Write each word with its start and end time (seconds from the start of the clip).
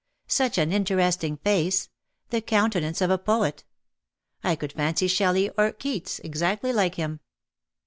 Such 0.25 0.57
an 0.57 0.71
interesting 0.71 1.37
face— 1.37 1.89
the 2.31 2.41
countenance 2.41 3.01
of 3.01 3.11
a 3.11 3.19
poet. 3.19 3.63
I 4.43 4.55
could 4.55 4.73
fancy 4.73 5.07
Shelley 5.07 5.51
or 5.59 5.71
Keats 5.71 6.17
exactly 6.23 6.73
like 6.73 6.95
him.' 6.95 7.19